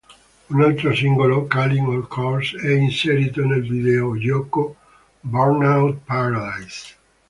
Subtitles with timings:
[0.49, 4.75] Un altro singolo, "Calling All Cars", è inserito nel videogioco
[5.19, 6.95] "Burnout Paradise".